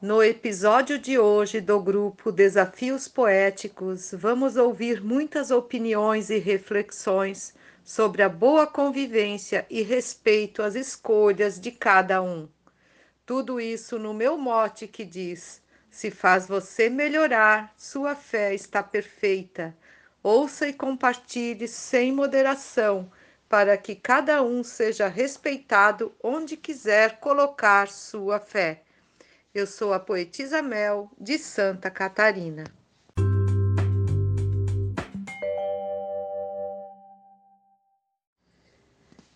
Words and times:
No 0.00 0.22
episódio 0.22 0.96
de 0.96 1.18
hoje 1.18 1.60
do 1.60 1.80
grupo 1.80 2.30
Desafios 2.30 3.08
Poéticos, 3.08 4.12
vamos 4.12 4.54
ouvir 4.54 5.02
muitas 5.02 5.50
opiniões 5.50 6.30
e 6.30 6.38
reflexões 6.38 7.52
sobre 7.82 8.22
a 8.22 8.28
boa 8.28 8.64
convivência 8.64 9.66
e 9.68 9.82
respeito 9.82 10.62
às 10.62 10.76
escolhas 10.76 11.58
de 11.58 11.72
cada 11.72 12.22
um. 12.22 12.48
Tudo 13.26 13.60
isso 13.60 13.98
no 13.98 14.14
meu 14.14 14.38
mote 14.38 14.86
que 14.86 15.04
diz: 15.04 15.60
se 15.90 16.12
faz 16.12 16.46
você 16.46 16.88
melhorar, 16.88 17.74
sua 17.76 18.14
fé 18.14 18.54
está 18.54 18.84
perfeita. 18.84 19.76
Ouça 20.22 20.68
e 20.68 20.72
compartilhe 20.72 21.66
sem 21.66 22.12
moderação, 22.12 23.10
para 23.48 23.76
que 23.76 23.96
cada 23.96 24.44
um 24.44 24.62
seja 24.62 25.08
respeitado 25.08 26.14
onde 26.22 26.56
quiser 26.56 27.18
colocar 27.18 27.88
sua 27.88 28.38
fé. 28.38 28.84
Eu 29.58 29.66
sou 29.66 29.92
a 29.92 29.98
poetisa 29.98 30.62
Mel, 30.62 31.10
de 31.20 31.36
Santa 31.36 31.90
Catarina. 31.90 32.62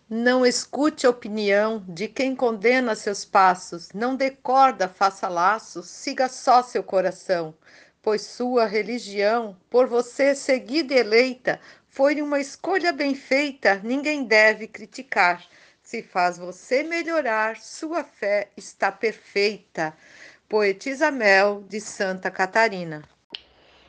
Não 0.08 0.46
escute 0.46 1.08
a 1.08 1.10
opinião 1.10 1.84
de 1.88 2.06
quem 2.06 2.36
condena 2.36 2.94
seus 2.94 3.24
passos, 3.24 3.88
não 3.92 4.14
dê 4.14 4.30
corda, 4.30 4.88
faça 4.88 5.26
laços, 5.26 5.88
siga 5.88 6.28
só 6.28 6.62
seu 6.62 6.84
coração, 6.84 7.52
pois 8.00 8.22
sua 8.22 8.64
religião, 8.64 9.56
por 9.68 9.88
você 9.88 10.36
seguida 10.36 10.94
e 10.94 10.98
eleita, 10.98 11.58
foi 11.88 12.22
uma 12.22 12.38
escolha 12.38 12.92
bem 12.92 13.16
feita, 13.16 13.80
ninguém 13.82 14.22
deve 14.22 14.68
criticar. 14.68 15.44
Se 15.92 16.02
faz 16.02 16.38
você 16.38 16.82
melhorar, 16.82 17.58
sua 17.58 18.02
fé 18.02 18.48
está 18.56 18.90
perfeita. 18.90 19.94
Poetisa 20.48 21.10
Mel, 21.10 21.64
de 21.68 21.82
Santa 21.82 22.30
Catarina. 22.30 23.02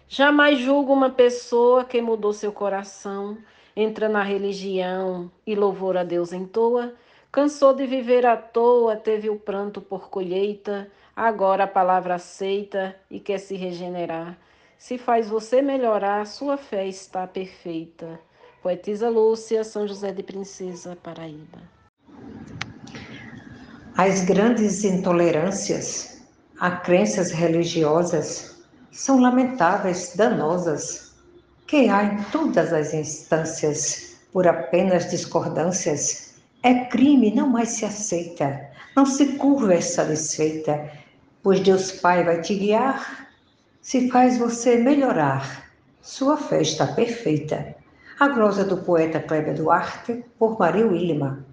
Jamais 0.10 0.60
julgo 0.60 0.92
uma 0.92 1.10
pessoa 1.10 1.86
que 1.86 2.02
mudou 2.02 2.34
seu 2.34 2.52
coração 2.52 3.38
entra 3.74 4.10
na 4.10 4.22
religião 4.22 5.32
e 5.48 5.56
louvor 5.56 5.96
a 5.96 6.04
Deus 6.04 6.34
em 6.34 6.46
toa, 6.46 6.94
cansou 7.32 7.74
de 7.74 7.88
viver 7.88 8.26
à 8.26 8.36
toa, 8.36 8.98
teve 8.98 9.30
o 9.30 9.40
pranto 9.40 9.80
por 9.80 10.10
colheita, 10.10 10.92
agora 11.16 11.64
a 11.64 11.68
palavra 11.68 12.16
aceita 12.16 12.94
e 13.10 13.18
quer 13.18 13.38
se 13.38 13.56
regenerar. 13.56 14.38
Se 14.78 14.98
faz 14.98 15.30
você 15.30 15.62
melhorar, 15.62 16.28
sua 16.28 16.58
fé 16.58 16.86
está 16.86 17.26
perfeita. 17.26 18.20
Poetisa 18.62 19.08
Lúcia, 19.08 19.64
São 19.64 19.88
José 19.88 20.12
de 20.12 20.22
Princesa, 20.22 20.98
Paraíba. 21.02 21.73
As 23.96 24.26
grandes 24.26 24.84
intolerâncias 24.84 26.20
a 26.60 26.72
crenças 26.72 27.30
religiosas 27.30 28.56
são 28.92 29.20
lamentáveis, 29.20 30.14
danosas 30.16 31.14
que 31.68 31.90
há 31.90 32.04
em 32.04 32.24
todas 32.32 32.74
as 32.74 32.92
instâncias 32.92 34.18
por 34.32 34.48
apenas 34.48 35.12
discordâncias, 35.12 36.36
é 36.64 36.86
crime, 36.86 37.36
não 37.36 37.50
mais 37.50 37.70
se 37.70 37.86
aceita. 37.86 38.68
Não 38.96 39.06
se 39.06 39.38
curva 39.38 39.76
essa 39.76 40.04
desfeita, 40.04 40.90
pois 41.44 41.60
Deus 41.60 41.92
Pai 41.92 42.24
vai 42.24 42.42
te 42.42 42.56
guiar. 42.56 43.28
Se 43.80 44.10
faz 44.10 44.40
você 44.40 44.78
melhorar, 44.78 45.70
sua 46.02 46.36
fé 46.38 46.64
está 46.64 46.88
perfeita. 46.88 47.76
A 48.20 48.28
glosa 48.30 48.64
do 48.64 48.78
poeta 48.78 49.20
Kleber 49.20 49.54
Duarte, 49.54 50.26
por 50.40 50.58
Maria 50.58 50.88
Willima. 50.88 51.46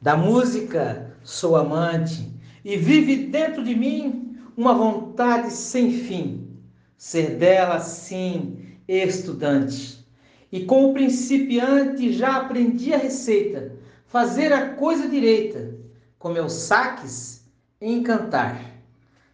Da 0.00 0.16
música 0.16 1.14
sou 1.22 1.56
amante 1.56 2.32
e 2.64 2.76
vive 2.76 3.26
dentro 3.26 3.62
de 3.62 3.74
mim 3.74 4.38
uma 4.56 4.72
vontade 4.72 5.52
sem 5.52 5.92
fim 5.92 6.40
ser 6.96 7.36
dela, 7.36 7.80
sim, 7.80 8.76
estudante. 8.86 10.06
E 10.52 10.64
com 10.64 10.90
o 10.90 10.92
principiante 10.94 12.12
já 12.12 12.36
aprendi 12.36 12.92
a 12.92 12.98
receita, 12.98 13.74
fazer 14.06 14.52
a 14.52 14.74
coisa 14.74 15.08
direita, 15.08 15.74
com 16.18 16.30
meus 16.30 16.52
saques, 16.52 17.44
encantar. 17.80 18.60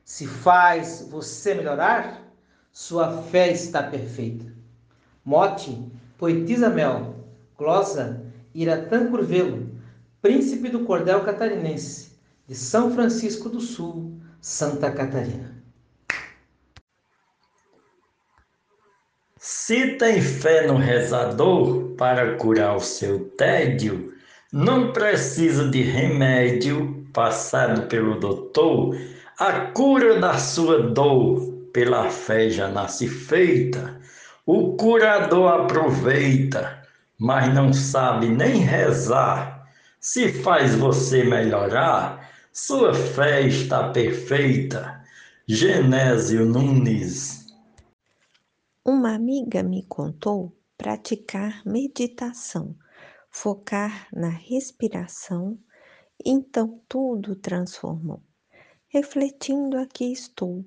Se 0.05 0.27
faz 0.27 1.09
você 1.11 1.55
melhorar, 1.55 2.23
sua 2.73 3.23
fé 3.23 3.51
está 3.51 3.83
perfeita. 3.83 4.53
Mote, 5.25 5.81
poetisa 6.19 6.71
Mel, 6.71 7.17
glosa, 7.57 8.25
Iratã 8.55 9.09
Curvelo, 9.11 9.76
príncipe 10.27 10.69
do 10.69 10.81
cordel 10.81 11.21
catarinense, 11.21 12.19
de 12.49 12.55
São 12.57 12.93
Francisco 12.93 13.49
do 13.49 13.61
Sul, 13.61 14.21
Santa 14.41 14.91
Catarina. 14.91 15.55
Se 19.39 19.93
tem 19.99 20.21
fé 20.21 20.67
no 20.67 20.75
rezador 20.75 21.95
para 21.97 22.35
curar 22.39 22.75
o 22.75 22.81
seu 22.81 23.21
tédio, 23.37 24.15
não 24.53 24.93
precisa 24.93 25.69
de 25.69 25.83
remédio 25.83 27.07
passado 27.13 27.83
pelo 27.83 28.19
doutor. 28.19 28.99
A 29.39 29.53
cura 29.71 30.19
da 30.19 30.39
sua 30.39 30.91
dor 30.91 31.41
pela 31.73 32.11
fé 32.11 32.51
já 32.51 32.67
nasce 32.67 33.07
feita. 33.07 34.01
O 34.45 34.77
curador 34.77 35.53
aproveita, 35.53 36.83
mas 37.17 37.55
não 37.55 37.73
sabe 37.73 38.27
nem 38.29 38.57
rezar. 38.57 39.56
Se 40.09 40.33
faz 40.33 40.75
você 40.77 41.25
melhorar, 41.25 42.31
sua 42.53 42.95
fé 42.95 43.43
está 43.43 43.91
perfeita. 43.91 45.05
Genésio 45.49 46.47
Nunes 46.47 47.37
uma 48.89 49.17
amiga 49.17 49.65
me 49.65 49.83
contou 49.83 50.57
praticar 50.79 51.61
meditação, 51.67 52.77
focar 53.29 54.07
na 54.13 54.29
respiração, 54.29 55.59
então 56.25 56.81
tudo 56.89 57.35
transformou. 57.35 58.23
Refletindo 58.87 59.77
aqui 59.77 60.13
estou. 60.13 60.65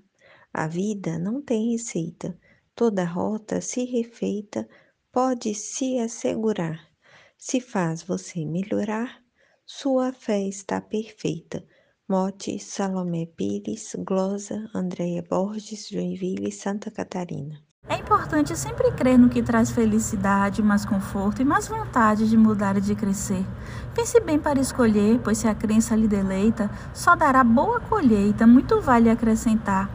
A 0.53 0.67
vida 0.67 1.17
não 1.17 1.41
tem 1.41 1.71
receita, 1.71 2.37
toda 2.75 3.05
rota 3.05 3.61
se 3.61 3.85
refeita 3.85 4.67
pode 5.13 5.55
se 5.55 5.97
assegurar. 5.97 6.89
Se 7.37 7.61
faz 7.61 8.03
você 8.03 8.43
melhorar, 8.43 9.23
sua 9.71 10.11
fé 10.11 10.41
está 10.47 10.81
perfeita. 10.81 11.63
Mote 12.09 12.57
Salomé 12.57 13.27
Pires, 13.27 13.95
Glosa, 13.99 14.67
Andréia 14.73 15.23
Borges, 15.29 15.87
Joinville, 15.87 16.51
Santa 16.51 16.89
Catarina. 16.89 17.59
É 17.87 17.95
importante 17.95 18.57
sempre 18.57 18.91
crer 18.93 19.19
no 19.19 19.29
que 19.29 19.43
traz 19.43 19.69
felicidade, 19.69 20.63
mais 20.63 20.85
conforto 20.85 21.43
e 21.43 21.45
mais 21.45 21.67
vontade 21.67 22.27
de 22.27 22.35
mudar 22.35 22.77
e 22.77 22.81
de 22.81 22.95
crescer. 22.95 23.45
Pense 23.93 24.19
bem 24.19 24.39
para 24.39 24.59
escolher, 24.59 25.19
pois 25.23 25.37
se 25.37 25.47
a 25.47 25.53
crença 25.53 25.95
lhe 25.95 26.07
deleita, 26.07 26.67
só 26.91 27.15
dará 27.15 27.43
boa 27.43 27.79
colheita, 27.79 28.47
muito 28.47 28.81
vale 28.81 29.07
acrescentar. 29.07 29.87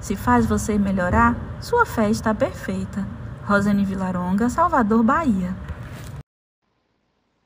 Se 0.00 0.14
faz 0.14 0.46
você 0.46 0.78
melhorar, 0.78 1.36
sua 1.60 1.84
fé 1.84 2.08
está 2.08 2.32
perfeita. 2.32 3.04
Rosane 3.44 3.84
Vilaronga, 3.84 4.48
Salvador, 4.48 5.02
Bahia. 5.02 5.56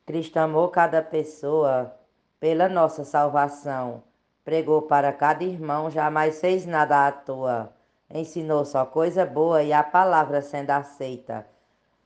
Cristo 0.06 0.36
amou 0.38 0.68
cada 0.68 1.02
pessoa 1.02 1.94
pela 2.40 2.68
nossa 2.68 3.04
salvação. 3.04 4.02
Pregou 4.44 4.82
para 4.82 5.12
cada 5.12 5.44
irmão, 5.44 5.90
jamais 5.90 6.40
fez 6.40 6.66
nada 6.66 7.06
à 7.06 7.12
toa 7.12 7.72
ensinou 8.12 8.64
só 8.64 8.84
coisa 8.84 9.24
boa 9.24 9.62
e 9.62 9.72
a 9.72 9.82
palavra 9.82 10.42
sendo 10.42 10.70
aceita. 10.70 11.46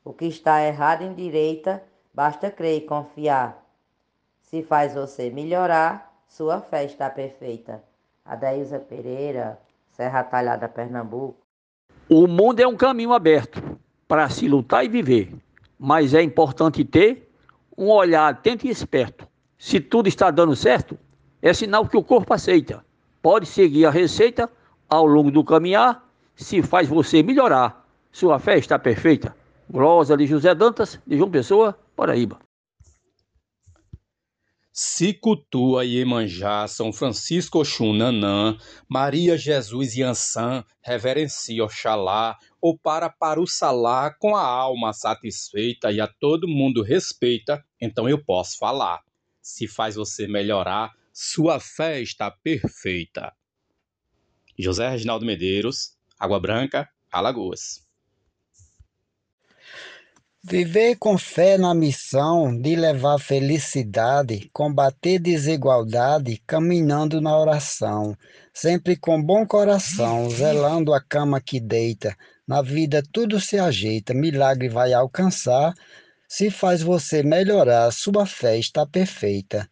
O 0.05 0.13
que 0.13 0.27
está 0.27 0.63
errado 0.63 1.03
em 1.03 1.13
direita, 1.15 1.83
basta 2.15 2.51
crer 2.51 2.79
e 2.79 2.87
confiar. 2.87 3.65
Se 4.41 4.63
faz 4.63 4.95
você 4.95 5.31
melhorar, 5.31 6.15
sua 6.29 6.61
fé 6.61 6.85
está 6.85 7.11
perfeita. 7.11 7.83
Adaísa 8.25 8.79
Pereira, 8.79 9.59
Serra 9.91 10.23
Talhada, 10.23 10.69
Pernambuco. 10.69 11.39
O 12.09 12.29
mundo 12.29 12.61
é 12.61 12.67
um 12.67 12.77
caminho 12.77 13.13
aberto 13.13 13.61
para 14.07 14.29
se 14.29 14.47
lutar 14.47 14.85
e 14.85 14.89
viver, 14.89 15.35
mas 15.77 16.15
é 16.15 16.23
importante 16.23 16.85
ter 16.85 17.26
um 17.77 17.91
olhar 17.91 18.29
atento 18.29 18.67
e 18.67 18.71
esperto. 18.71 19.27
Se 19.59 19.81
tudo 19.81 20.09
está 20.09 20.31
dando 20.31 20.55
certo, 20.55 20.99
é 21.43 21.53
sinal 21.53 21.87
que 21.87 21.97
o 21.97 22.03
corpo 22.03 22.33
aceita. 22.33 22.85
Pode 23.23 23.47
seguir 23.47 23.87
a 23.87 23.91
receita 23.91 24.51
ao 24.89 25.07
longo 25.07 25.31
do 25.31 25.45
caminhar, 25.45 26.09
se 26.35 26.63
faz 26.63 26.89
você 26.89 27.23
melhorar. 27.23 27.87
Sua 28.13 28.39
fé 28.39 28.59
está 28.59 28.79
perfeita. 28.79 29.35
Glosa 29.69 30.17
de 30.17 30.27
José 30.27 30.55
Dantas, 30.55 31.01
de 31.07 31.17
João 31.17 31.31
Pessoa, 31.31 31.77
Paraíba. 31.95 32.39
Cicutua 34.79 35.87
Iemanjá, 35.87 36.69
São 36.69 36.93
Francisco 36.93 37.61
Oxunanã, 37.61 38.59
Maria 38.87 39.39
Jesus 39.39 39.97
Yansan, 39.97 40.63
reverencia 40.83 41.65
Oxalá, 41.65 42.37
ou 42.61 42.79
para 42.79 43.09
para 43.09 43.41
o 43.41 43.47
salá 43.47 44.15
com 44.19 44.37
a 44.37 44.43
alma 44.45 44.93
satisfeita 44.93 45.91
e 45.91 45.99
a 45.99 46.07
todo 46.07 46.47
mundo 46.47 46.83
respeita, 46.83 47.65
então 47.81 48.09
eu 48.09 48.23
posso 48.23 48.59
falar. 48.59 49.03
Se 49.41 49.67
faz 49.69 49.95
você 49.95 50.27
melhorar, 50.27 50.93
sua 51.13 51.61
fé 51.61 52.01
está 52.01 52.31
perfeita. 52.31 53.33
José 54.59 54.89
Reginaldo 54.89 55.25
Medeiros, 55.25 55.97
Água 56.19 56.41
Branca, 56.41 56.89
Alagoas. 57.11 57.87
Viver 60.49 60.97
com 60.97 61.19
fé 61.19 61.59
na 61.59 61.75
missão 61.75 62.57
de 62.57 62.77
levar 62.77 63.19
felicidade, 63.19 64.49
combater 64.53 65.19
desigualdade, 65.19 66.41
caminhando 66.47 67.21
na 67.21 67.37
oração, 67.37 68.17
sempre 68.55 68.97
com 68.97 69.21
bom 69.21 69.45
coração, 69.45 70.31
zelando 70.31 70.95
a 70.95 71.01
cama 71.01 71.41
que 71.41 71.59
deita. 71.59 72.17
Na 72.47 72.63
vida 72.63 73.03
tudo 73.13 73.41
se 73.41 73.59
ajeita, 73.59 74.15
milagre 74.15 74.69
vai 74.69 74.93
alcançar. 74.93 75.75
Se 76.29 76.51
faz 76.51 76.83
você 76.83 77.23
melhorar, 77.23 77.91
sua 77.93 78.27
fé 78.27 78.59
está 78.59 78.85
perfeita. 78.85 79.71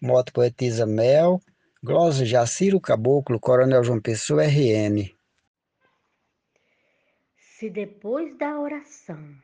Moto 0.00 0.32
Poetisa 0.32 0.86
Mel, 0.86 1.40
Glosa 1.82 2.24
Jaciro 2.24 2.80
Caboclo, 2.80 3.38
Coronel 3.38 3.84
João 3.84 4.00
Pessoa, 4.00 4.44
RN. 4.44 5.14
Se 7.36 7.68
depois 7.68 8.36
da 8.38 8.58
oração 8.58 9.36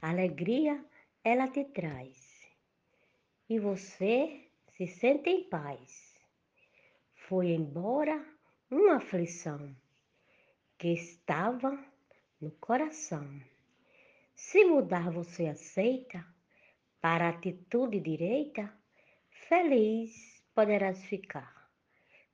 alegria 0.00 0.82
ela 1.22 1.48
te 1.48 1.64
traz 1.64 2.34
e 3.48 3.58
você 3.58 4.40
se 4.76 4.86
sente 4.86 5.30
em 5.30 5.44
paz. 5.44 6.14
Foi 7.28 7.48
embora 7.48 8.22
uma 8.70 8.96
aflição 8.96 9.74
que 10.78 10.88
estava 10.88 11.78
no 12.40 12.50
coração. 12.52 13.40
Se 14.50 14.62
mudar 14.62 15.10
você 15.10 15.46
aceita 15.46 16.24
para 17.00 17.26
a 17.26 17.30
atitude 17.30 17.98
direita, 17.98 18.70
feliz 19.48 20.12
poderás 20.54 21.02
ficar. 21.06 21.50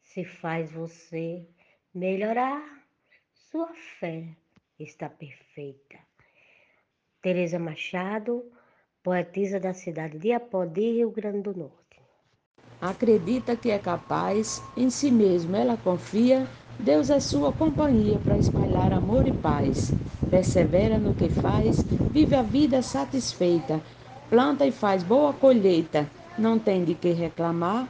Se 0.02 0.24
faz 0.24 0.72
você 0.72 1.46
melhorar, 1.94 2.62
sua 3.32 3.72
fé 3.98 4.28
está 4.78 5.08
perfeita. 5.08 5.98
Tereza 7.22 7.60
Machado, 7.60 8.52
poetisa 9.04 9.60
da 9.60 9.72
cidade 9.72 10.18
de 10.18 10.32
Apodi, 10.32 10.96
Rio 10.96 11.12
Grande 11.12 11.42
do 11.42 11.56
Norte. 11.56 12.02
Acredita 12.80 13.56
que 13.56 13.70
é 13.70 13.78
capaz, 13.78 14.60
em 14.76 14.90
si 14.90 15.12
mesmo 15.12 15.54
ela 15.56 15.76
confia, 15.76 16.46
Deus 16.80 17.10
é 17.10 17.20
sua 17.20 17.52
companhia 17.52 18.18
para 18.18 18.38
espalhar 18.38 18.90
amor 18.90 19.26
e 19.26 19.32
paz. 19.32 19.92
Persevera 20.30 20.96
no 20.96 21.12
que 21.12 21.28
faz, 21.28 21.84
vive 22.10 22.34
a 22.34 22.42
vida 22.42 22.80
satisfeita, 22.80 23.82
planta 24.30 24.64
e 24.66 24.72
faz 24.72 25.02
boa 25.02 25.34
colheita, 25.34 26.08
não 26.38 26.58
tem 26.58 26.82
de 26.82 26.94
que 26.94 27.10
reclamar. 27.10 27.86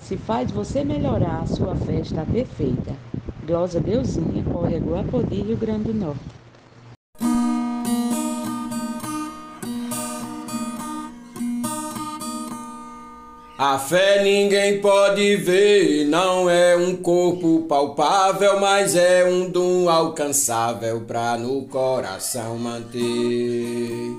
Se 0.00 0.16
faz 0.16 0.50
você 0.50 0.82
melhorar, 0.82 1.46
sua 1.46 1.76
festa 1.76 2.26
perfeita. 2.26 2.96
Glosa 3.44 3.80
Deusinha, 3.80 4.44
Córrego 4.50 4.96
Apodi, 4.96 5.42
Rio 5.42 5.56
Grande 5.56 5.92
do 5.92 5.94
Norte. 5.94 6.45
A 13.58 13.78
fé 13.78 14.22
ninguém 14.22 14.82
pode 14.82 15.36
ver, 15.36 16.04
não 16.04 16.50
é 16.50 16.76
um 16.76 16.94
corpo 16.94 17.62
palpável, 17.62 18.60
mas 18.60 18.94
é 18.94 19.24
um 19.24 19.48
dom 19.48 19.88
alcançável 19.88 21.00
para 21.00 21.38
no 21.38 21.62
coração 21.62 22.58
manter. 22.58 24.14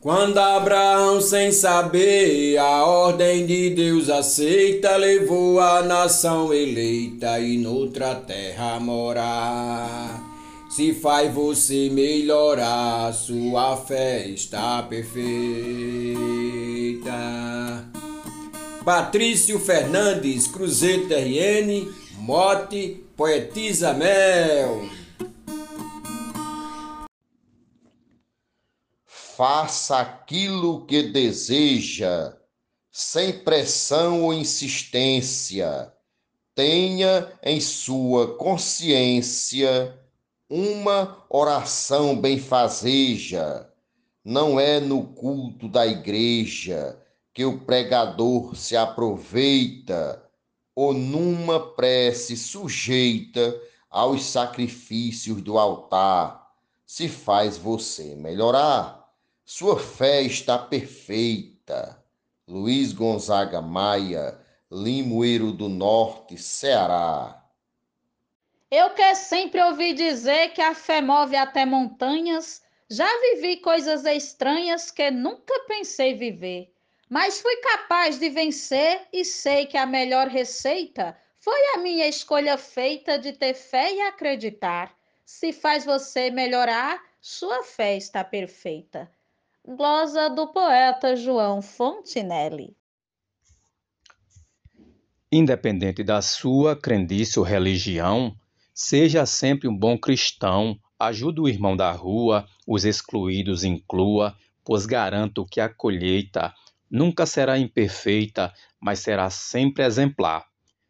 Quando 0.00 0.38
Abraão, 0.38 1.20
sem 1.20 1.52
saber 1.52 2.56
a 2.58 2.84
ordem 2.84 3.46
de 3.46 3.70
Deus 3.70 4.10
aceita, 4.10 4.96
levou 4.96 5.60
a 5.60 5.82
nação 5.82 6.52
eleita 6.52 7.38
e 7.38 7.58
noutra 7.58 8.16
terra 8.16 8.80
morar. 8.80 10.20
Se 10.68 10.92
faz 10.94 11.32
você 11.32 11.88
melhorar, 11.92 13.12
sua 13.12 13.76
fé 13.76 14.26
está 14.26 14.82
perfeita. 14.82 15.20
Patrício 18.90 19.60
Fernandes, 19.60 20.48
Cruzeta 20.48 21.14
RN, 21.14 21.88
Mote, 22.18 23.04
Poetisa 23.16 23.92
Mel. 23.92 24.82
Faça 29.06 30.00
aquilo 30.00 30.84
que 30.86 31.04
deseja, 31.04 32.36
sem 32.90 33.32
pressão 33.32 34.24
ou 34.24 34.34
insistência. 34.34 35.92
Tenha 36.52 37.32
em 37.44 37.60
sua 37.60 38.34
consciência 38.34 39.96
uma 40.48 41.24
oração 41.30 42.20
benfazeja. 42.20 43.70
Não 44.24 44.58
é 44.58 44.80
no 44.80 45.04
culto 45.04 45.68
da 45.68 45.86
igreja 45.86 46.99
que 47.32 47.44
o 47.44 47.60
pregador 47.60 48.56
se 48.56 48.76
aproveita 48.76 50.24
ou 50.74 50.92
numa 50.92 51.74
prece 51.74 52.36
sujeita 52.36 53.60
aos 53.88 54.24
sacrifícios 54.24 55.42
do 55.42 55.58
altar, 55.58 56.50
se 56.86 57.08
faz 57.08 57.56
você 57.56 58.14
melhorar. 58.16 59.08
Sua 59.44 59.78
fé 59.78 60.22
está 60.22 60.58
perfeita. 60.58 62.02
Luiz 62.46 62.92
Gonzaga 62.92 63.60
Maia, 63.60 64.38
Limoeiro 64.70 65.52
do 65.52 65.68
Norte, 65.68 66.36
Ceará. 66.36 67.44
Eu 68.70 68.90
que 68.90 69.14
sempre 69.14 69.62
ouvi 69.62 69.92
dizer 69.92 70.52
que 70.52 70.60
a 70.60 70.74
fé 70.74 71.00
move 71.00 71.36
até 71.36 71.64
montanhas, 71.64 72.62
já 72.88 73.08
vivi 73.20 73.56
coisas 73.58 74.04
estranhas 74.04 74.90
que 74.90 75.10
nunca 75.10 75.64
pensei 75.66 76.14
viver 76.14 76.72
mas 77.10 77.40
fui 77.40 77.56
capaz 77.56 78.20
de 78.20 78.30
vencer 78.30 79.08
e 79.12 79.24
sei 79.24 79.66
que 79.66 79.76
a 79.76 79.84
melhor 79.84 80.28
receita 80.28 81.18
foi 81.40 81.74
a 81.74 81.78
minha 81.78 82.06
escolha 82.06 82.56
feita 82.56 83.18
de 83.18 83.32
ter 83.32 83.54
fé 83.54 83.92
e 83.92 84.00
acreditar. 84.02 84.94
Se 85.26 85.52
faz 85.52 85.84
você 85.84 86.30
melhorar, 86.30 87.02
sua 87.20 87.64
fé 87.64 87.96
está 87.96 88.22
perfeita. 88.22 89.10
Glosa 89.66 90.30
do 90.30 90.52
poeta 90.52 91.16
João 91.16 91.60
Fontinelli. 91.60 92.76
Independente 95.32 96.04
da 96.04 96.22
sua 96.22 96.76
crendice 96.76 97.40
ou 97.40 97.44
religião, 97.44 98.36
seja 98.72 99.26
sempre 99.26 99.66
um 99.66 99.76
bom 99.76 99.98
cristão, 99.98 100.78
ajude 100.98 101.40
o 101.40 101.48
irmão 101.48 101.76
da 101.76 101.90
rua, 101.90 102.46
os 102.66 102.84
excluídos 102.84 103.64
inclua, 103.64 104.36
pois 104.64 104.86
garanto 104.86 105.44
que 105.44 105.60
a 105.60 105.68
colheita 105.68 106.54
Nunca 106.90 107.24
será 107.24 107.56
imperfeita, 107.56 108.52
mas 108.80 108.98
será 108.98 109.30
sempre 109.30 109.84
exemplar. 109.84 110.48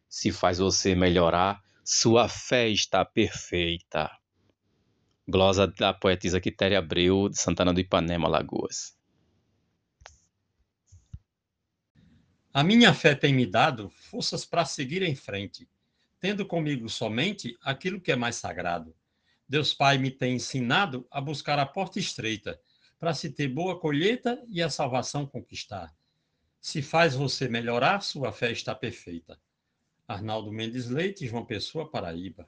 Se 0.09 0.33
faz 0.33 0.59
você 0.59 0.95
melhorar, 0.95 1.63
sua 1.85 2.29
fé 2.29 2.69
está 2.69 3.05
perfeita. 3.05 4.11
Glosa 5.29 5.67
da 5.67 5.93
poetisa 5.93 6.41
Quitéria 6.41 6.79
Abreu, 6.79 7.29
de 7.29 7.39
Santana 7.39 7.73
do 7.73 7.81
Ipanema, 7.81 8.27
Lagoas. 8.27 8.99
A 12.53 12.65
minha 12.65 12.93
fé 12.95 13.15
tem 13.15 13.33
me 13.33 13.47
dado 13.47 13.91
forças 13.91 14.45
para 14.45 14.65
seguir 14.65 15.03
em 15.03 15.15
frente, 15.15 15.69
tendo 16.19 16.45
comigo 16.47 16.89
somente 16.89 17.57
aquilo 17.63 18.01
que 18.01 18.11
é 18.11 18.17
mais 18.17 18.37
sagrado. 18.37 18.95
Deus 19.49 19.75
Pai 19.75 19.99
me 19.99 20.11
tem 20.11 20.37
ensinado 20.37 21.07
a 21.11 21.21
buscar 21.21 21.59
a 21.59 21.67
porta 21.67 21.99
estreita, 21.99 22.61
para 23.01 23.15
se 23.15 23.31
ter 23.31 23.49
boa 23.49 23.81
colheita 23.81 24.39
e 24.47 24.63
a 24.63 24.69
salvação 24.69 25.27
conquistar. 25.27 25.91
Se 26.61 26.83
faz 26.83 27.15
você 27.15 27.49
melhorar, 27.49 28.03
sua 28.03 28.31
fé 28.31 28.53
está 28.53 28.75
perfeita. 28.75 29.39
Arnaldo 30.07 30.53
Mendes 30.53 30.91
Leite, 30.91 31.27
João 31.27 31.47
Pessoa, 31.47 31.91
Paraíba. 31.91 32.47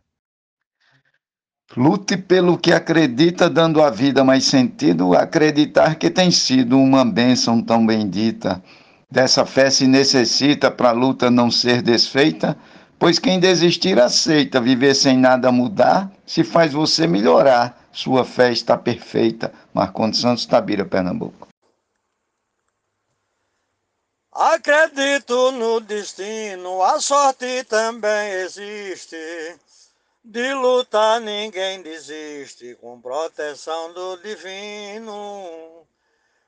Lute 1.75 2.19
pelo 2.19 2.59
que 2.59 2.71
acredita, 2.71 3.49
dando 3.49 3.81
à 3.81 3.89
vida 3.89 4.23
mais 4.23 4.45
sentido, 4.45 5.15
acreditar 5.15 5.95
que 5.95 6.11
tem 6.11 6.31
sido 6.31 6.79
uma 6.79 7.03
bênção 7.03 7.63
tão 7.63 7.87
bendita. 7.87 8.63
Dessa 9.11 9.47
fé 9.47 9.71
se 9.71 9.87
necessita 9.87 10.71
para 10.71 10.91
a 10.91 10.93
luta 10.93 11.31
não 11.31 11.51
ser 11.51 11.81
desfeita, 11.81 12.59
pois 12.99 13.19
quem 13.19 13.41
desistir 13.41 13.99
aceita 13.99 14.61
viver 14.61 14.95
sem 14.95 15.17
nada 15.17 15.51
mudar, 15.51 16.13
se 16.27 16.45
faz 16.45 16.75
você 16.75 17.07
melhorar, 17.07 17.82
sua 17.93 18.25
fé 18.25 18.51
está 18.51 18.77
perfeita. 18.77 19.53
Marcondes 19.73 20.21
Santos 20.21 20.47
Tabira, 20.47 20.85
Pernambuco. 20.85 21.49
Acredito 24.33 25.53
no 25.53 25.79
destino, 25.81 26.83
a 26.83 26.99
sorte 27.01 27.65
também 27.65 28.33
existe. 28.33 29.17
De 30.25 30.55
lutar 30.55 31.21
ninguém 31.21 31.83
desiste, 31.83 32.75
com 32.77 33.01
proteção 33.01 33.93
do 33.93 34.17
divino. 34.19 35.87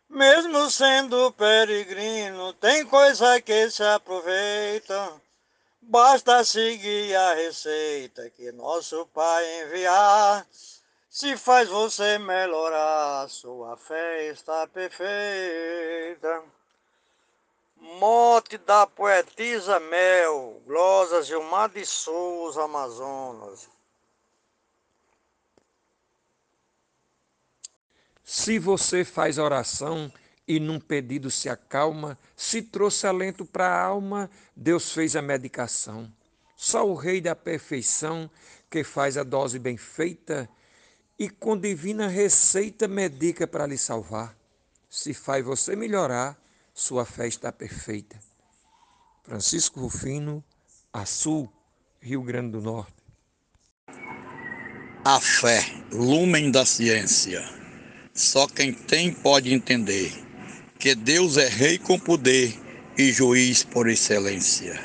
Mesmo 0.08 0.70
sendo 0.70 1.32
peregrino, 1.32 2.52
tem 2.54 2.86
coisa 2.86 3.40
que 3.42 3.68
se 3.68 3.82
aproveita. 3.82 5.20
Basta 5.82 6.42
seguir 6.44 7.14
a 7.14 7.34
receita 7.34 8.30
que 8.30 8.50
nosso 8.52 9.04
Pai 9.12 9.62
enviar. 9.62 10.46
Se 11.14 11.37
faz 11.37 11.68
você 11.68 12.18
melhorar, 12.18 13.28
sua 13.28 13.76
fé 13.76 14.33
está 14.33 14.66
perfeita. 14.66 16.42
Mote 17.76 18.59
da 18.59 18.85
poetisa 18.85 19.78
Mel, 19.78 20.61
Glosa 20.66 21.23
Gilmar 21.23 21.71
de 21.71 21.87
Souza, 21.87 22.64
Amazonas. 22.64 23.71
Se 28.25 28.59
você 28.59 29.04
faz 29.04 29.38
oração 29.38 30.12
e 30.49 30.59
num 30.59 30.80
pedido 30.80 31.30
se 31.30 31.49
acalma, 31.49 32.18
se 32.35 32.61
trouxe 32.61 33.06
alento 33.06 33.47
para 33.47 33.68
a 33.68 33.85
alma, 33.85 34.28
Deus 34.56 34.90
fez 34.90 35.14
a 35.14 35.23
medicação. 35.23 36.12
Só 36.56 36.85
o 36.85 36.97
Rei 36.97 37.21
da 37.21 37.37
perfeição, 37.37 38.28
que 38.68 38.83
faz 38.83 39.16
a 39.16 39.23
dose 39.23 39.61
bem 39.61 39.76
feita 39.76 40.50
e 41.18 41.28
com 41.28 41.56
divina 41.56 42.09
receita 42.09 42.88
medica 42.88 43.47
para 43.47 43.66
lhe 43.66 43.78
salvar. 43.78 44.37
Se 44.88 45.12
faz 45.12 45.44
você 45.44 45.75
melhorar, 45.76 46.38
sua 46.73 47.04
fé 47.04 47.26
está 47.26 47.50
perfeita. 47.52 48.18
Francisco 49.23 49.80
Rufino, 49.80 50.44
Açu, 50.92 51.49
Rio 52.00 52.23
Grande 52.23 52.52
do 52.52 52.61
Norte. 52.61 52.94
A 55.04 55.21
fé, 55.21 55.64
lumen 55.92 56.50
da 56.50 56.64
ciência 56.64 57.64
só 58.14 58.47
quem 58.47 58.73
tem 58.73 59.12
pode 59.12 59.52
entender 59.52 60.12
que 60.78 60.94
Deus 60.94 61.37
é 61.37 61.49
rei 61.49 61.78
com 61.78 61.99
poder 61.99 62.54
e 62.97 63.12
juiz 63.12 63.64
por 63.64 63.88
excelência. 63.88 64.80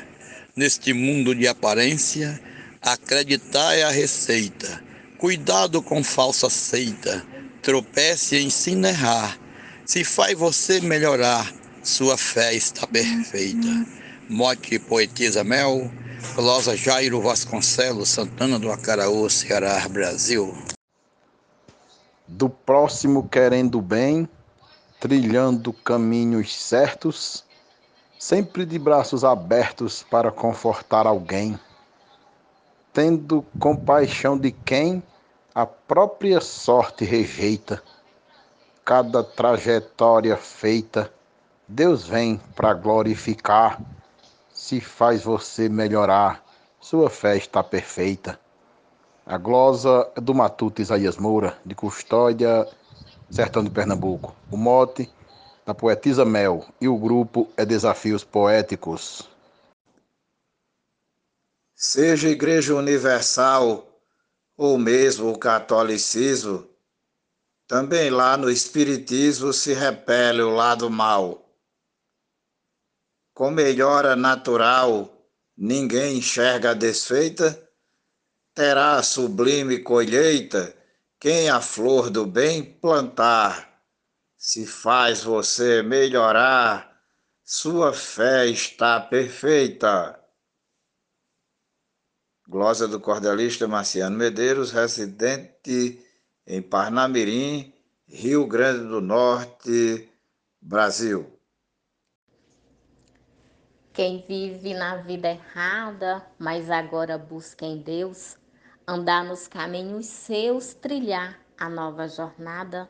Neste 0.56 0.92
mundo 0.92 1.32
de 1.32 1.46
aparência, 1.46 2.40
acreditar 2.82 3.74
é 3.74 3.84
a 3.84 3.90
receita. 3.90 4.82
Cuidado 5.20 5.82
com 5.82 6.02
falsa 6.02 6.48
seita. 6.48 7.24
Tropece 7.62 8.36
e 8.36 8.44
ensina 8.44 8.88
a 8.88 8.90
errar. 8.90 9.38
Se 9.84 10.02
faz 10.02 10.36
você 10.36 10.80
melhorar, 10.80 11.52
sua 11.82 12.16
fé 12.16 12.54
está 12.54 12.86
perfeita. 12.86 13.86
Mote 14.28 14.78
poetisa 14.78 15.44
Mel, 15.44 15.90
Closa 16.34 16.74
Jairo 16.74 17.20
Vasconcelos, 17.20 18.08
Santana 18.08 18.58
do 18.58 18.72
Acaraú, 18.72 19.28
Ceará, 19.28 19.86
Brasil 19.88 20.56
do 22.30 22.48
próximo 22.48 23.28
querendo 23.28 23.82
bem, 23.82 24.28
trilhando 25.00 25.72
caminhos 25.72 26.56
certos, 26.56 27.44
sempre 28.18 28.64
de 28.64 28.78
braços 28.78 29.24
abertos 29.24 30.04
para 30.08 30.30
confortar 30.30 31.06
alguém, 31.06 31.58
tendo 32.92 33.44
compaixão 33.58 34.38
de 34.38 34.52
quem 34.52 35.02
a 35.54 35.66
própria 35.66 36.40
sorte 36.40 37.04
rejeita. 37.04 37.82
Cada 38.84 39.22
trajetória 39.22 40.36
feita, 40.36 41.12
Deus 41.66 42.06
vem 42.06 42.40
para 42.54 42.72
glorificar. 42.74 43.80
Se 44.52 44.80
faz 44.80 45.22
você 45.22 45.68
melhorar, 45.68 46.44
sua 46.80 47.10
fé 47.10 47.36
está 47.36 47.62
perfeita. 47.62 48.38
A 49.26 49.36
glosa 49.38 50.08
do 50.16 50.34
Matuto 50.34 50.82
Isaías 50.82 51.16
Moura, 51.16 51.56
de 51.64 51.74
Custódia, 51.74 52.66
Sertão 53.30 53.62
de 53.62 53.70
Pernambuco. 53.70 54.34
O 54.50 54.56
mote 54.56 55.10
da 55.64 55.74
poetisa 55.74 56.24
Mel 56.24 56.64
e 56.80 56.88
o 56.88 56.96
grupo 56.96 57.48
é 57.56 57.64
Desafios 57.64 58.24
Poéticos. 58.24 59.28
Seja 61.76 62.28
Igreja 62.28 62.74
Universal 62.74 63.89
ou 64.62 64.76
mesmo 64.76 65.32
o 65.32 65.38
catolicismo, 65.38 66.68
também 67.66 68.10
lá 68.10 68.36
no 68.36 68.50
Espiritismo 68.50 69.54
se 69.54 69.72
repele 69.72 70.42
o 70.42 70.50
lado 70.50 70.90
mal. 70.90 71.50
Com 73.32 73.50
melhora 73.50 74.14
natural, 74.14 75.26
ninguém 75.56 76.18
enxerga 76.18 76.72
a 76.72 76.74
desfeita 76.74 77.58
terá 78.54 79.02
sublime 79.02 79.78
colheita 79.78 80.76
quem 81.18 81.48
a 81.48 81.62
flor 81.62 82.10
do 82.10 82.26
bem 82.26 82.62
plantar. 82.62 83.82
Se 84.36 84.66
faz 84.66 85.24
você 85.24 85.80
melhorar, 85.80 87.00
sua 87.42 87.94
fé 87.94 88.46
está 88.48 89.00
perfeita. 89.00 90.19
Glosa 92.50 92.88
do 92.88 92.98
cordelista 92.98 93.68
Marciano 93.68 94.18
Medeiros, 94.18 94.72
residente 94.72 96.04
em 96.44 96.60
Parnamirim, 96.60 97.72
Rio 98.08 98.44
Grande 98.44 98.88
do 98.88 99.00
Norte, 99.00 100.08
Brasil. 100.60 101.30
Quem 103.92 104.24
vive 104.26 104.74
na 104.74 104.96
vida 104.96 105.28
errada, 105.28 106.26
mas 106.40 106.68
agora 106.68 107.16
busca 107.16 107.64
em 107.64 107.78
Deus, 107.78 108.36
andar 108.84 109.24
nos 109.24 109.46
caminhos 109.46 110.06
seus, 110.06 110.74
trilhar 110.74 111.38
a 111.56 111.68
nova 111.68 112.08
jornada. 112.08 112.88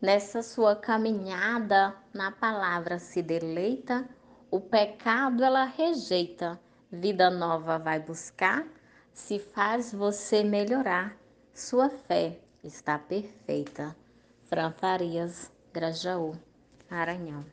Nessa 0.00 0.40
sua 0.40 0.76
caminhada, 0.76 1.96
na 2.14 2.30
palavra 2.30 3.00
se 3.00 3.20
deleita, 3.20 4.08
o 4.52 4.60
pecado 4.60 5.42
ela 5.42 5.64
rejeita, 5.64 6.60
vida 6.92 7.28
nova 7.28 7.76
vai 7.76 7.98
buscar, 7.98 8.64
se 9.14 9.38
faz 9.38 9.92
você 9.92 10.42
melhorar, 10.42 11.16
sua 11.54 11.88
fé 11.88 12.40
está 12.64 12.98
perfeita. 12.98 13.96
Fran 14.48 14.72
Farias, 14.72 15.50
Grajaú, 15.72 16.36
Maranhão. 16.90 17.46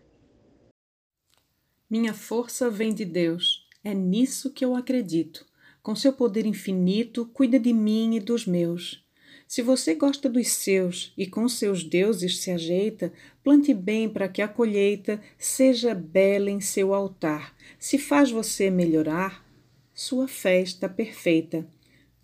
Minha 1.89 2.13
força 2.13 2.69
vem 2.69 2.93
de 2.93 3.05
Deus, 3.05 3.67
é 3.83 3.93
nisso 3.93 4.51
que 4.51 4.65
eu 4.65 4.75
acredito. 4.75 5.45
Com 5.83 5.95
seu 5.95 6.11
poder 6.11 6.45
infinito, 6.45 7.27
cuida 7.27 7.59
de 7.59 7.71
mim 7.71 8.15
e 8.15 8.19
dos 8.19 8.45
meus. 8.45 9.05
Se 9.47 9.61
você 9.61 9.95
gosta 9.95 10.29
dos 10.29 10.47
seus 10.47 11.13
e 11.17 11.27
com 11.27 11.47
seus 11.47 11.83
deuses 11.83 12.39
se 12.39 12.51
ajeita, 12.51 13.11
plante 13.43 13.73
bem 13.73 14.09
para 14.09 14.27
que 14.27 14.41
a 14.41 14.47
colheita 14.47 15.21
seja 15.37 15.93
bela 15.93 16.49
em 16.49 16.61
seu 16.61 16.93
altar. 16.93 17.55
Se 17.77 17.97
faz 17.97 18.31
você 18.31 18.69
melhorar, 18.69 19.43
sua 20.01 20.27
fé 20.27 20.59
está 20.61 20.89
perfeita. 20.89 21.63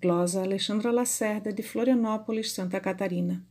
Glosa 0.02 0.42
Alexandra 0.42 0.92
Lacerda, 0.92 1.54
de 1.54 1.62
Florianópolis, 1.62 2.52
Santa 2.52 2.80
Catarina. 2.80 3.44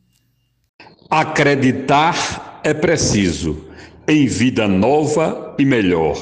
Acreditar 1.09 2.61
é 2.65 2.75
preciso 2.75 3.69
em 4.07 4.27
vida 4.27 4.67
nova 4.67 5.55
e 5.57 5.65
melhor. 5.65 6.17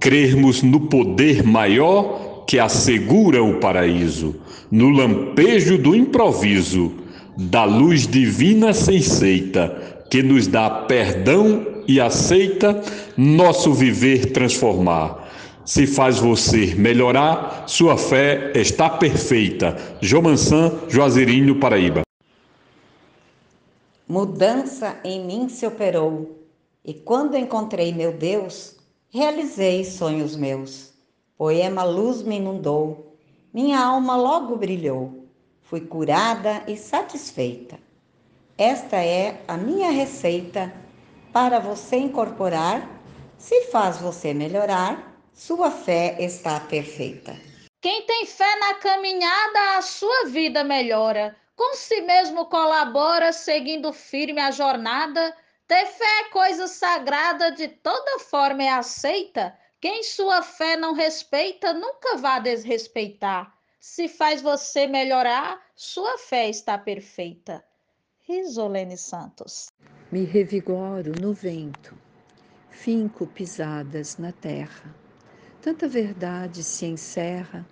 Crermos 0.00 0.62
no 0.62 0.88
poder 0.88 1.42
maior 1.42 2.46
que 2.46 2.58
assegura 2.58 3.42
o 3.42 3.60
paraíso, 3.60 4.40
no 4.70 4.88
lampejo 4.88 5.76
do 5.76 5.94
improviso, 5.94 6.94
da 7.36 7.64
luz 7.64 8.06
divina 8.06 8.72
senseita, 8.72 10.06
que 10.10 10.22
nos 10.22 10.46
dá 10.46 10.70
perdão 10.70 11.82
e 11.86 12.00
aceita 12.00 12.82
nosso 13.14 13.74
viver 13.74 14.32
transformar. 14.32 15.25
Se 15.66 15.84
faz 15.84 16.20
você 16.20 16.76
melhorar, 16.76 17.68
sua 17.68 17.98
fé 17.98 18.52
está 18.54 18.88
perfeita. 18.88 19.76
Jomansan, 20.00 20.88
Juazeirinho, 20.88 21.58
Paraíba. 21.58 22.02
Mudança 24.06 24.96
em 25.02 25.26
mim 25.26 25.48
se 25.48 25.66
operou, 25.66 26.38
e 26.84 26.94
quando 26.94 27.36
encontrei 27.36 27.92
meu 27.92 28.12
Deus, 28.12 28.76
realizei 29.10 29.84
sonhos 29.84 30.36
meus. 30.36 30.92
Poema 31.36 31.82
Luz 31.82 32.22
me 32.22 32.36
inundou, 32.36 33.16
minha 33.52 33.80
alma 33.84 34.16
logo 34.16 34.54
brilhou, 34.54 35.24
fui 35.62 35.80
curada 35.80 36.62
e 36.68 36.76
satisfeita. 36.76 37.76
Esta 38.56 38.98
é 38.98 39.42
a 39.48 39.56
minha 39.56 39.90
receita 39.90 40.72
para 41.32 41.58
você 41.58 41.96
incorporar. 41.96 42.88
Se 43.36 43.62
faz 43.64 43.98
você 43.98 44.32
melhorar, 44.32 45.15
sua 45.36 45.70
fé 45.70 46.16
está 46.18 46.58
perfeita. 46.58 47.36
Quem 47.82 48.06
tem 48.06 48.24
fé 48.24 48.56
na 48.58 48.74
caminhada, 48.76 49.76
a 49.76 49.82
sua 49.82 50.24
vida 50.24 50.64
melhora. 50.64 51.36
Com 51.54 51.74
si 51.74 52.00
mesmo 52.00 52.46
colabora, 52.46 53.32
seguindo 53.34 53.92
firme 53.92 54.40
a 54.40 54.50
jornada. 54.50 55.36
Ter 55.68 55.84
fé 55.84 56.20
é 56.20 56.30
coisa 56.30 56.66
sagrada, 56.66 57.52
de 57.52 57.68
toda 57.68 58.18
forma 58.18 58.62
é 58.62 58.70
aceita. 58.70 59.56
Quem 59.78 60.02
sua 60.02 60.40
fé 60.40 60.74
não 60.74 60.94
respeita, 60.94 61.74
nunca 61.74 62.16
vá 62.16 62.38
desrespeitar. 62.38 63.54
Se 63.78 64.08
faz 64.08 64.40
você 64.40 64.86
melhorar, 64.86 65.60
sua 65.74 66.16
fé 66.16 66.48
está 66.48 66.78
perfeita. 66.78 67.62
Risolene 68.26 68.96
Santos. 68.96 69.68
Me 70.10 70.24
revigoro 70.24 71.12
no 71.20 71.34
vento, 71.34 71.94
finco 72.70 73.26
pisadas 73.26 74.16
na 74.16 74.32
terra. 74.32 75.05
Tanta 75.66 75.88
verdade 75.88 76.62
se 76.62 76.86
encerra, 76.86 77.66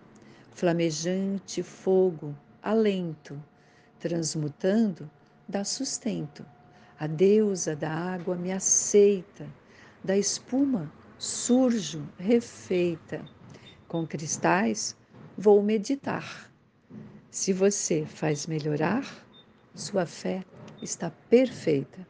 flamejante 0.50 1.62
fogo, 1.62 2.36
alento, 2.60 3.40
transmutando, 4.00 5.08
dá 5.48 5.62
sustento. 5.62 6.44
A 6.98 7.06
deusa 7.06 7.76
da 7.76 7.88
água 7.88 8.34
me 8.34 8.50
aceita, 8.50 9.46
da 10.02 10.18
espuma 10.18 10.92
surjo 11.20 12.04
refeita. 12.18 13.24
Com 13.86 14.04
cristais 14.04 14.96
vou 15.38 15.62
meditar. 15.62 16.50
Se 17.30 17.52
você 17.52 18.04
faz 18.04 18.48
melhorar, 18.48 19.06
sua 19.72 20.04
fé 20.04 20.44
está 20.82 21.12
perfeita. 21.30 22.04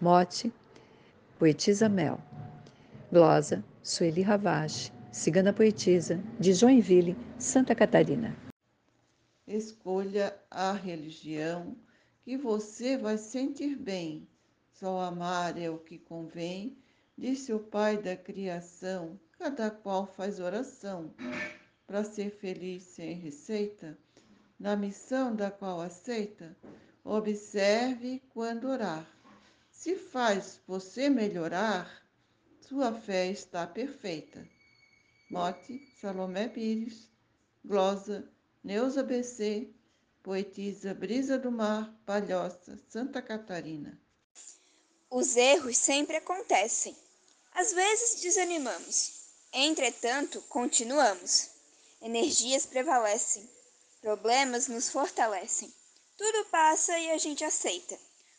Mote, 0.00 0.52
poetisa 1.36 1.88
Mel. 1.88 2.20
Glosa, 3.10 3.64
Sueli 3.82 4.22
Ravache, 4.22 4.92
cigana 5.12 5.52
poetisa, 5.52 6.22
de 6.38 6.52
Joinville, 6.52 7.16
Santa 7.38 7.74
Catarina. 7.74 8.36
Escolha 9.46 10.36
a 10.50 10.72
religião 10.72 11.76
que 12.22 12.36
você 12.36 12.96
vai 12.96 13.18
sentir 13.18 13.76
bem. 13.76 14.28
Só 14.72 15.00
amar 15.00 15.58
é 15.58 15.68
o 15.68 15.78
que 15.78 15.98
convém, 15.98 16.78
disse 17.18 17.52
o 17.52 17.58
Pai 17.58 17.98
da 17.98 18.16
criação. 18.16 19.18
Cada 19.36 19.70
qual 19.70 20.06
faz 20.06 20.38
oração 20.38 21.12
para 21.86 22.04
ser 22.04 22.30
feliz 22.30 22.84
sem 22.84 23.14
receita, 23.14 23.98
na 24.58 24.76
missão 24.76 25.34
da 25.34 25.50
qual 25.50 25.80
aceita. 25.80 26.56
Observe 27.02 28.22
quando 28.28 28.68
orar. 28.68 29.08
Se 29.70 29.96
faz 29.96 30.60
você 30.66 31.08
melhorar, 31.08 32.06
sua 32.60 32.92
fé 32.92 33.28
está 33.28 33.66
perfeita. 33.66 34.46
Mote 35.30 35.80
Salomé 36.00 36.48
Pires, 36.48 37.08
glosa 37.64 38.28
Neuza 38.64 39.04
BC, 39.04 39.72
poetisa 40.24 40.92
Brisa 40.92 41.38
do 41.38 41.52
Mar, 41.52 41.94
Palhoça, 42.04 42.76
Santa 42.88 43.22
Catarina. 43.22 43.96
Os 45.08 45.36
erros 45.36 45.76
sempre 45.76 46.16
acontecem. 46.16 46.96
Às 47.52 47.72
vezes 47.72 48.20
desanimamos. 48.20 49.28
Entretanto, 49.52 50.42
continuamos. 50.48 51.50
Energias 52.02 52.66
prevalecem. 52.66 53.48
Problemas 54.00 54.66
nos 54.66 54.90
fortalecem. 54.90 55.72
Tudo 56.16 56.44
passa 56.46 56.98
e 56.98 57.12
a 57.12 57.18
gente 57.18 57.44
aceita. 57.44 57.96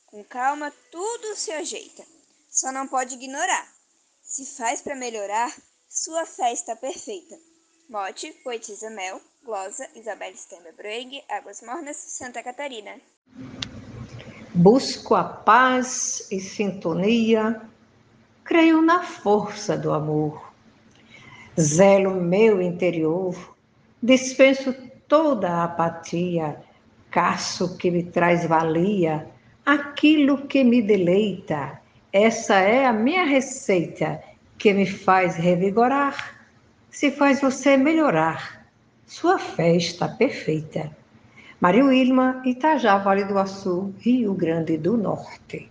Com 0.08 0.26
calma, 0.26 0.74
tudo 0.92 1.38
se 1.38 1.52
ajeita. 1.54 2.06
Só 2.50 2.70
não 2.70 2.86
pode 2.86 3.16
ignorar. 3.16 3.74
Se 4.22 4.46
faz 4.46 4.82
para 4.82 4.96
melhorar, 4.96 5.56
sua 5.92 6.26
fé 6.26 6.54
está 6.54 6.74
perfeita. 6.74 7.36
Mote, 7.90 8.32
poetisa 8.46 8.90
Mel, 8.90 9.20
glosa 9.44 9.86
Isabel 9.94 10.34
Stember 10.38 10.74
Brueg, 10.74 11.22
Águas 11.30 11.62
Mornas, 11.62 11.98
Santa 11.98 12.42
Catarina. 12.42 12.94
Busco 14.56 15.16
a 15.16 15.26
paz 15.26 16.32
e 16.32 16.40
sintonia, 16.40 17.62
creio 18.46 18.82
na 18.82 19.04
força 19.04 19.78
do 19.78 19.92
amor. 19.92 20.54
Zelo 21.60 22.16
meu 22.16 22.62
interior, 22.62 23.36
dispenso 24.02 24.74
toda 25.10 25.50
a 25.50 25.66
apatia, 25.66 26.64
caço 27.10 27.78
que 27.78 27.92
me 27.92 28.04
traz 28.04 28.46
valia, 28.46 29.30
aquilo 29.66 30.48
que 30.48 30.64
me 30.64 30.82
deleita. 30.82 31.82
Essa 32.14 32.56
é 32.60 32.86
a 32.86 32.94
minha 32.94 33.26
receita 33.26 34.31
que 34.62 34.76
me 34.76 34.86
faz 34.86 35.38
revigorar, 35.38 36.40
se 36.92 37.10
faz 37.10 37.42
você 37.42 37.76
melhorar. 37.76 38.64
Sua 39.08 39.40
fé 39.40 39.76
está 39.76 40.08
perfeita. 40.08 40.96
Maria 41.60 41.84
Wilma, 41.84 42.44
Itajá, 42.46 43.00
Vale 43.00 43.24
do 43.26 43.40
Açu, 43.40 43.92
Rio 43.98 44.36
Grande 44.36 44.78
do 44.78 44.96
Norte. 44.96 45.68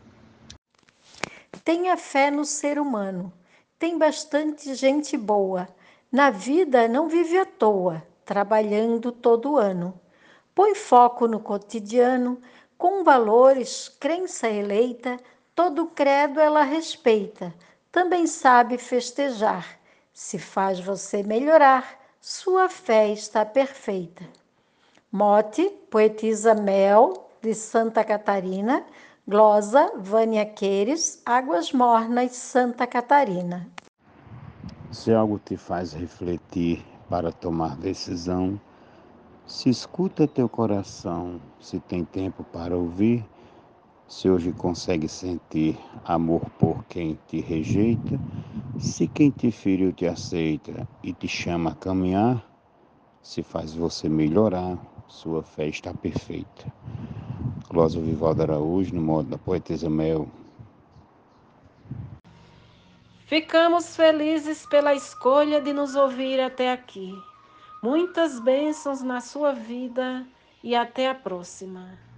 Tenha 1.65 1.97
fé 1.97 2.33
no 2.33 2.45
ser 2.45 2.81
humano. 2.81 3.33
Tem 3.79 3.97
bastante 3.97 4.75
gente 4.75 5.17
boa. 5.17 5.69
Na 6.11 6.31
vida 6.31 6.89
não 6.89 7.09
vive 7.09 7.39
à 7.39 7.47
toa, 7.47 8.03
trabalhando 8.25 9.13
todo 9.13 9.57
ano. 9.57 9.95
Põe 10.53 10.75
foco 10.75 11.29
no 11.29 11.39
cotidiano, 11.39 12.43
com 12.77 13.05
valores, 13.05 13.89
crença 14.01 14.49
eleita, 14.49 15.17
todo 15.55 15.87
credo 15.87 16.41
ela 16.41 16.65
respeita. 16.65 17.55
Também 17.93 18.27
sabe 18.27 18.79
festejar. 18.79 19.79
Se 20.13 20.39
faz 20.39 20.79
você 20.79 21.23
melhorar, 21.23 21.99
sua 22.21 22.69
fé 22.69 23.09
está 23.09 23.45
perfeita. 23.45 24.25
Mote, 25.11 25.69
poetisa 25.91 26.55
Mel, 26.55 27.29
de 27.43 27.55
Santa 27.55 28.05
Catarina, 28.05 28.85
glosa 29.27 29.93
Vânia 29.97 30.47
Queires, 30.47 31.21
Águas 31.27 31.73
Mornas, 31.73 32.33
Santa 32.33 32.87
Catarina. 32.87 33.67
Se 34.93 35.13
algo 35.13 35.39
te 35.39 35.57
faz 35.57 35.93
refletir 35.93 36.85
para 37.09 37.33
tomar 37.33 37.77
decisão, 37.77 38.61
se 39.47 39.69
escuta 39.69 40.29
teu 40.29 40.49
coração, 40.49 41.41
se 41.59 41.81
tem 41.81 42.05
tempo 42.05 42.45
para 42.45 42.77
ouvir, 42.77 43.25
se 44.11 44.29
hoje 44.29 44.53
consegue 44.53 45.07
sentir 45.07 45.79
amor 46.05 46.41
por 46.59 46.85
quem 46.87 47.17
te 47.29 47.41
rejeita, 47.41 48.19
se 48.77 49.07
quem 49.07 49.31
te 49.31 49.53
feriu 49.53 49.93
te 49.93 50.05
aceita 50.05 50.87
e 51.01 51.13
te 51.13 51.29
chama 51.29 51.71
a 51.71 51.75
caminhar, 51.77 52.45
se 53.23 53.41
faz 53.41 53.73
você 53.73 54.09
melhorar, 54.09 54.77
sua 55.07 55.45
fé 55.45 55.69
está 55.69 55.95
perfeita. 55.95 56.67
Clóvis 57.69 57.95
Vivaldo 57.95 58.43
Araújo, 58.43 58.93
no 58.93 59.01
modo 59.01 59.29
da 59.31 59.39
poetisa 59.39 59.89
Mel. 59.89 60.29
Ficamos 63.27 63.95
felizes 63.95 64.67
pela 64.67 64.93
escolha 64.93 65.61
de 65.61 65.73
nos 65.73 65.95
ouvir 65.95 66.41
até 66.41 66.73
aqui. 66.73 67.15
Muitas 67.81 68.41
bênçãos 68.41 69.03
na 69.03 69.21
sua 69.21 69.53
vida 69.53 70.27
e 70.65 70.75
até 70.75 71.09
a 71.09 71.15
próxima. 71.15 72.10